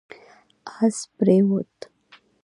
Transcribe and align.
اس 0.85 0.97
پرېووت 1.17 1.75